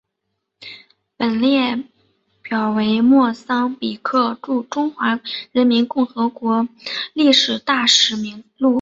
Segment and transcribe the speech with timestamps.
[1.19, 1.83] 本列
[2.41, 5.19] 表为莫桑比克驻中华
[5.51, 6.67] 人民共和国
[7.13, 8.69] 历任大使名录。